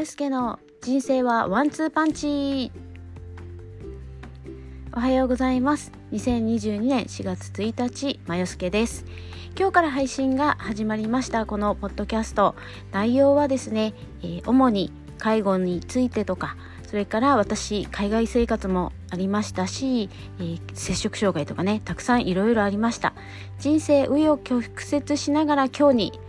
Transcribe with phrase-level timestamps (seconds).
[0.00, 2.72] ゆすけの人生はワンツーパンチ。
[4.94, 5.92] おはようございます。
[6.12, 9.04] 2022年4月1日まゆすけです。
[9.58, 12.54] 今日から配信が始まりましたこのポッドキャスト。
[12.92, 20.08] 内容はですね、えー、主に介護についてとかそれから私海外生活もありましたし、
[20.38, 23.12] えー、摂食障害とかねたくさんいろいろありました。
[23.58, 26.20] 人生紆余曲折しながら今日に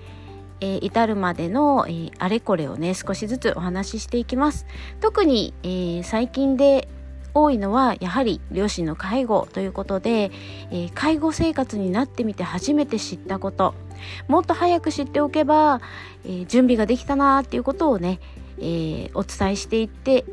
[0.61, 4.65] えー、至るまでの、えー、あれこれをね少しずつお話ししていきます。
[5.01, 6.87] 特に、えー、最近で
[7.33, 10.31] 多いのはやはり両親の介護ということで、
[10.69, 13.73] え介護生活になってみて初めて知ったこと。
[14.27, 15.79] もっと早く知っておけば、
[16.25, 18.19] え準備ができたなっていうことをね、
[18.59, 20.25] えお伝えしていって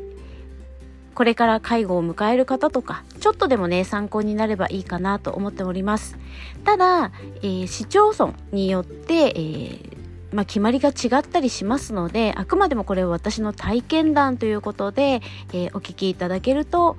[1.15, 6.17] これから介護を迎える方とかちょっとでもね参考になればいいかなと思っております。
[6.63, 9.88] ただ、えー、市町村によって、えー
[10.31, 15.21] まあ、決まりが違ったりしますのであくまでもこれは私の体験談ということで、
[15.53, 16.97] えー、お聞きいただけると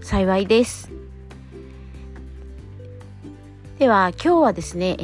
[0.00, 0.90] 幸いです。
[3.78, 5.02] では今日はですね、え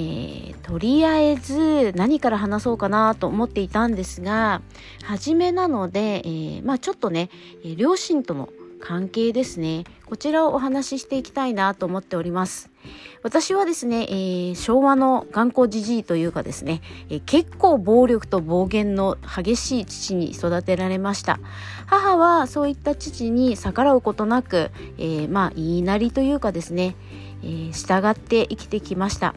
[0.52, 4.60] ー、とりあえず何から話そうかなと思っていたんですが
[5.02, 7.30] 初めなので、えー、まあ、ちょっとね、
[7.78, 12.70] 両親との関係ですねこちらをお話ししていきたいなと思っております
[13.22, 21.40] 私はですね、えー、昭和の頑固じじいというかですね、えー、結構暴力と暴言の激しい父に育てられました。
[21.86, 26.94] 母はそういった父に逆らうことなく、えー、まあ言いなりというかですね、
[27.42, 29.34] えー、従って生きてきました。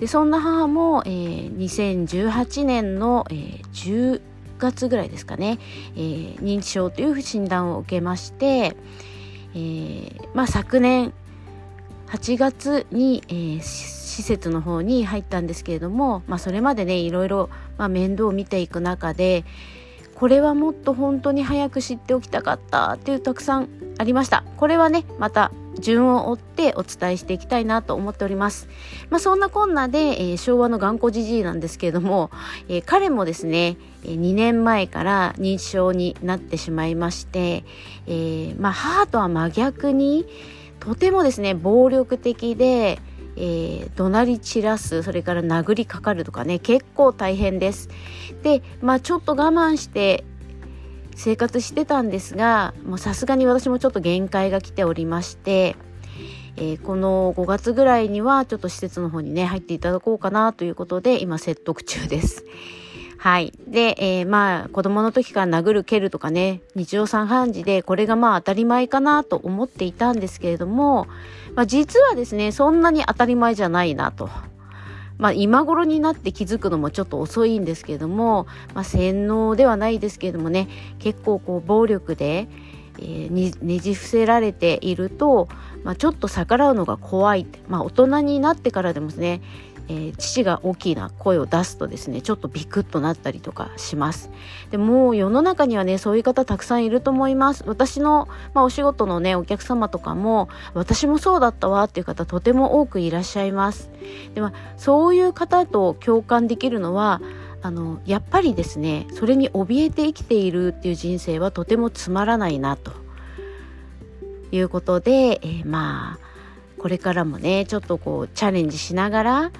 [0.00, 4.20] でそんな母も、えー、2018年の、えー、10
[4.58, 5.58] 月ぐらいですかね、
[5.94, 8.76] えー、認知症という診断を受けまして、
[9.54, 11.12] えー、まあ、昨年
[12.10, 19.44] 8月に、えー、施設の方に入ったんですけれども、まあ、それまでねいろいろ、まあ、面倒を見ていく中で
[20.14, 23.68] これはもっと本当に早く知っておきたかったっていうたくさん
[23.98, 28.68] ありましたこれはねまた順を追ってお伝えしていきたいなと思っております。
[29.10, 32.30] まあ、そんなこんなで、えー、昭和の頑固じじいなんですけれども、
[32.68, 37.64] えー、彼もですね、2年前から認知症になってしまいまして、
[38.06, 40.26] えー、まあ、母とは真逆に
[40.88, 42.98] とてもですね暴力的で、
[43.36, 47.90] えー、怒鳴り散らすそれから殴りかかるとかね結構大変です。
[48.42, 50.24] でまあちょっと我慢して
[51.14, 55.76] 生活してたんですがさすがに私もちょっと限界が来ておりまして、
[56.56, 62.46] えー、この5月ぐらいにはちょっと施設の方にね入っていただこうかなということで今説得中です。
[63.18, 63.52] はい。
[63.66, 71.08] で、えー、まあ、子供の時から殴る、蹴るとかね、日常茶飯事で、これがまあ当たり前かなと思っていたんですけれども、
[71.56, 74.30] まあ実はですね、そんなに当たり前じゃないなと。
[75.18, 80.68] まあ、今頃になって気づくのもちょっと遅いんですけれども、まあ、洗脳ではないですけれどもね
[81.00, 82.48] 結構こう暴力で、
[82.98, 85.48] えー、ねじ伏せられていると、
[85.82, 89.40] まあ、ちょっと逆らうのが怖い、まあ、大人になってからでもですね
[89.88, 94.30] えー、父が大きな声を出すとですねちょっとビクッとなったりとかします。
[94.70, 97.64] でもう世の中にはねそういう方たくさんいると思います。
[97.66, 103.90] 私の、まあ、お仕事のねお客様とかも私もそうだったわっていう方とても多くいらっしゃいます。
[104.34, 107.20] ではそういう方と共感できるのは
[107.62, 112.92] あのやっぱりですねそれに怯えて生きているっていう人生はとてもつまらないなと。
[114.50, 116.18] いうことで、えー、まあ
[116.78, 119.52] これからもねちょっとこうチャレンジしながら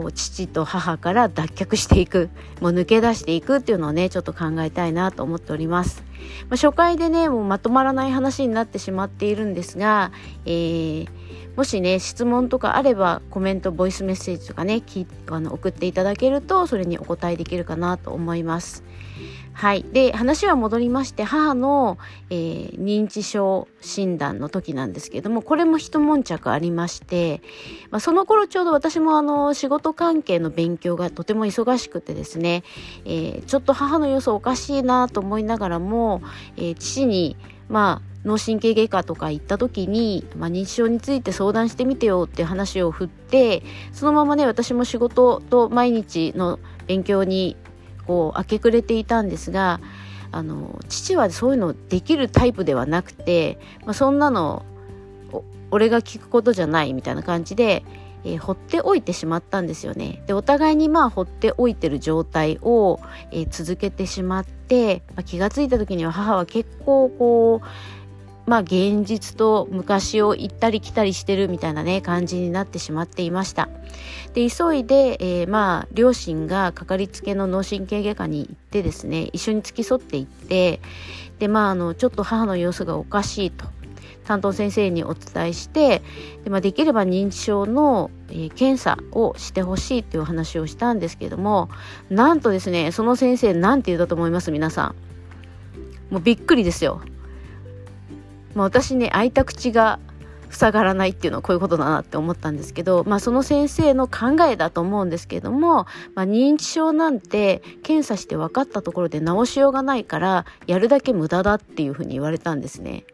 [0.00, 2.30] こう父と母から脱却していく
[2.62, 6.02] もう抜け出していくっていうのをねちょっと考えたいなと思っております、
[6.48, 10.10] まあ、初回でねもうまとまらない話になってしまっているんですが、
[10.46, 11.08] えー、
[11.54, 14.82] もしね質問とかあればコメントボイスメッセージとかね
[15.26, 18.82] あの送っていただけるとそれにお答えできるかなと思います。
[19.52, 19.84] はい。
[19.84, 21.98] で、話は戻りまして、母の、
[22.30, 27.42] えー、認知症診断の時なんですけれども、これも一悶着ありまして、
[27.90, 32.62] まあ、その頃ちょうど私もあの、仕事関係の勉強がとても忙しくてですね、
[33.04, 36.22] えー、ちょっと母の様子おかしいなと思いながらも、
[36.56, 37.36] えー、父に、
[37.68, 47.56] まあ、脳神経外科とか行った時に、まあ、認知症について相談してみてよって話を振ってそのままね私も仕事と毎日の勉強に
[48.06, 49.80] こう明け暮れていたんですが
[50.32, 54.64] あの父はそういうのできるタイプではなくて、まあ、そんなの
[55.70, 57.84] 俺が聞くことじゃないみたいな感じで、
[58.24, 60.22] えー、放っておいてしまったんですよね。
[60.26, 63.00] でお互いにまあ放っておいてる状態を、
[63.30, 67.66] えー、続けてしまって、まあ、気が付いた時には母は結構こう
[68.50, 73.68] まあ現実と昔を行ったり来たりしてるみたいなね感じになってしまっていました。
[74.34, 80.80] で急いで、えー、まあ両親がかかりつけの脳神経外科に行ってですね一緒に付き添っていって
[81.38, 83.66] でまああのちょっと母の様子がおかしいと
[84.24, 86.02] 担当先生にお伝えして
[86.44, 91.68] で,、まあ、できれば認知症の、えー、検査をしてほしいという話をしたんですけども
[92.10, 94.50] なんとですねその先生なんて言うだと思います？
[94.50, 94.94] 皆さん。
[96.12, 97.00] もうびっくりですよ。
[98.54, 99.98] まあ、私ね開いた口が
[100.50, 113.04] 塞がらないっていうのはこういうことだなって思ったんですけど、まあ、その先生の考えだと思うんですけれども、まあ、認知症なんて検査して分かったところで治しようがないからやるだけ無駄だっていうふうに言われたんですね。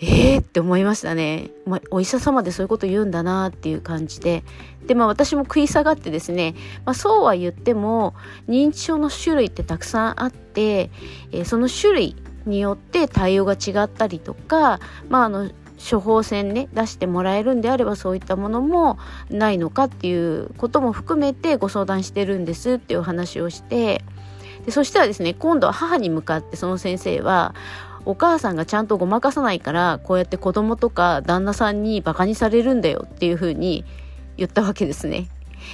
[0.00, 4.42] えーって思いましたね、まあ、お医者様でそういうこと言うんだなっていう感じで
[4.86, 8.14] で、まあ、私も食い下がってですね、まあ、そうは言っても
[8.48, 10.90] 認知症の種類ってたくさんあって、
[11.30, 15.50] えー、その種類によって対応が違ったりとか、まあ、あの
[15.90, 18.98] 処方箋ね出してもらえるんであればそういったものも
[19.30, 24.04] ないのかっていうことも含めてご相談してるんですっていう話をして
[24.64, 27.54] でそしたらですね今度は母に向かってその先生は
[28.04, 33.84] お母さんがちゃんとごまかさないからこうやって子供とか旦那さんにバカにされるんだよっていうふうに
[34.36, 35.28] 言ったわけですね。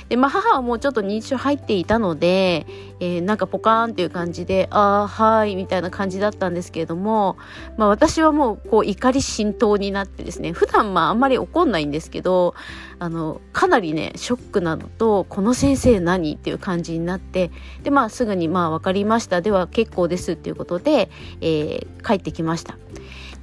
[0.09, 2.67] で、まあ、母はもうちょっと認知症入っていたので、
[3.01, 7.37] えー、なんかポカーンっていう感じで、ああ、はい、みたいな感じだったんですけれども、
[7.77, 12.55] まあ、私はもう、こう、怒り浸透になってですね、普段まあ、あんまり怒んないんですけど、
[12.99, 17.51] あの、かなりね、ショックなのと、この先生何っていう感じになって、
[17.83, 19.41] で、まあ、すぐに、まあ、わかりました。
[19.41, 22.77] では、結構ですっていうことで、えー、帰ってきました。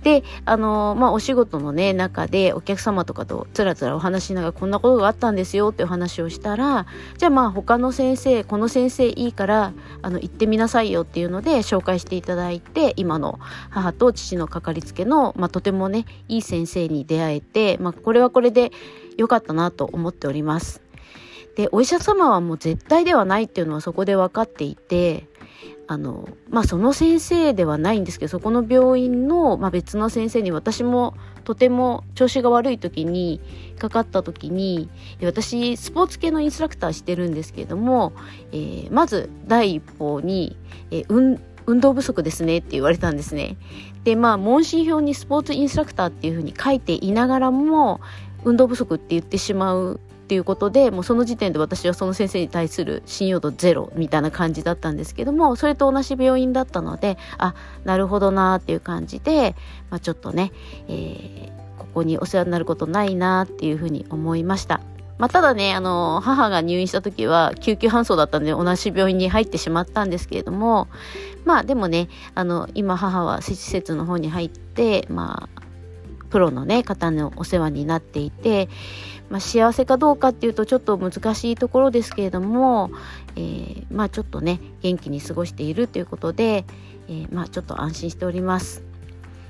[0.04, 6.86] で、あのまあ、お仕事のね、中でお客様とかとつらつらお話しながらこんなことがあったんですよっていう話をしたら、
[7.18, 13.40] じゃあまあ他の先生、この先生いいから、あの、行ってみなさいよっていうので紹介していただいて、今の
[13.70, 18.72] 母と父のかかりつけの、まあ、とてもね、いい先生に出会えて、まあ、これはこれで
[19.18, 20.82] 良かったなと思っております。
[21.56, 25.28] で、お医者様はもう絶対ではないっていうのはそこで分かっていて、
[25.88, 33.40] あのまあその先生ではないんですけどそこの病院の、まあ、別の先生に私もとても調子が悪い時に
[33.78, 34.90] かかった時に
[35.22, 38.14] 私スポーツ系のインストラクターしてるんですけれども、
[38.52, 40.58] えー、まず第一報に、
[40.92, 43.58] えー、運運動不足ですねって言われたんですね。
[44.04, 48.02] でまあ問診票にスポーツインストラクターっていうふうに書いていながらも
[48.44, 59.56] 運動不足って言ってしまうっていうことでもうその時点で私はその先生に対する信用度ゼロみたいな感じだったんですけどもそれと同じ病院だったのであなるほどなっていう感じで、
[59.92, 60.52] まあ、ちょっとね、
[60.88, 64.82] えー、ここにお世話になることないなっていうふうに思いました。
[65.18, 70.90] まあ、ただね、あの、母が入院した時は救急搬送だったんで同じ病院に入ってしまったんですけれども、
[71.46, 75.55] まあでもね、あの、今母は施設の方に入って、まあ、
[76.36, 78.68] プロのね、方のお世話になっていて、
[79.30, 82.92] まあ、幸せかどうかっていうとちょっと難しいところですけれども、
[83.38, 86.66] えー、まあちょっとね元気に過ごしているということで、
[87.08, 88.84] えー、まあちょっと安心しております。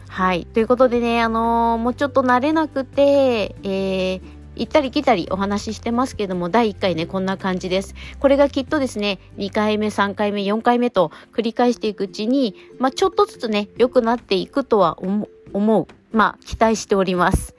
[0.10, 0.46] はい。
[0.46, 4.22] ということでね、あの、もうちょっと慣れなくて、え、
[4.56, 7.96] 行ったり来たりお話ししてますけども、第1回ね、こんな感じです。
[8.20, 15.88] これがきっとですね、2回目、3回目、4回目と繰り返していくうちに、まあ、ちょっとずつね、良くなっていくとは思う。
[16.16, 17.56] まあ、期待しております。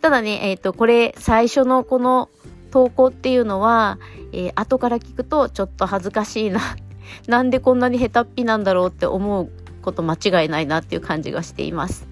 [0.00, 2.28] ただね、えっ、ー、と、これ、最初のこの
[2.72, 3.98] 投稿っていうのは、
[4.32, 6.60] えー、後から聞くとちょっと恥ずかしいな。
[7.28, 9.50] なんでこんなに下手っぴなんだろうって思う
[9.82, 12.08] こと間違いないなっていう感じがしています。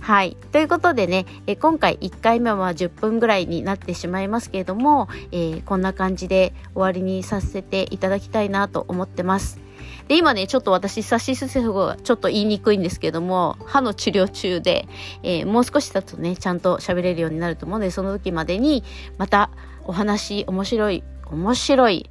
[0.00, 0.36] はい。
[0.52, 9.65] ということでね、え今回1回目は10分ぐらいになってしまいますけれども、えー、こんな感じで終わりにさせていただきたいなと思ってます。
[10.08, 14.88] で、今ね、ちょっと私、サシスセフがちょっと言いにくいんですけども、歯の治療中で、
[15.22, 18.84] えー、もう少し経つとね、ちゃんと喋れるようになると思うので、その時までに、
[19.18, 19.50] また
[19.84, 22.10] お話、面白い、面白い、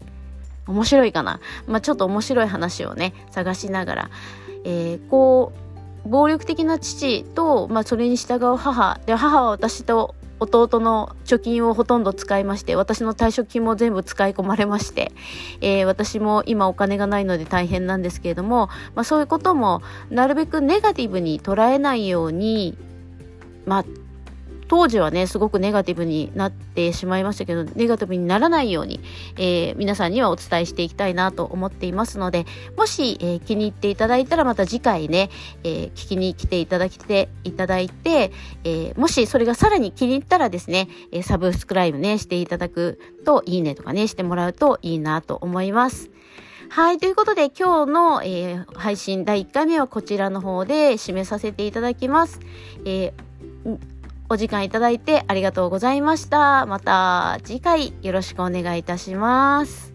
[0.67, 1.39] 面白いかな。
[1.67, 4.09] まあ、ちょっと面白い話をね、探しながら、
[4.65, 5.53] えー、こ
[6.05, 15.11] う、暴力的な父と、まあ、それに従う母で母は私と弟の貯金をほとんど使いまして私の退職金も全部使い込まれまして、
[15.61, 22.77] えー、私も今お金がないので大変なんですけれども、まあ、そういうこともなるべくネガティブに捉えないように
[23.65, 23.85] まあ
[24.67, 28.99] 当時はね、すごくネガティブになってしまいましたけど、ネガティブにならないように、
[29.37, 32.45] えー、皆さんにはお伝えしていきたいなと思っていますので、
[32.77, 35.29] もし、えー、気に入っていただいたらまた次回ね、
[35.63, 38.31] えー、聞きに来ていただきていただいて、
[38.63, 40.87] えもしそれがさらに気に入ったらですね、
[41.23, 46.09] サブスクライブね、していただくといいねとかね、してもらうといいなと思います。
[46.69, 46.97] はい。
[46.97, 52.39] ということで、今日の、えー、配信第1回目はこちらの方で締めさせていただきます。
[52.85, 53.77] えー、
[54.29, 56.65] お時間いただいてありがとうございました。
[56.65, 59.94] また次回よろしくお願いいたします。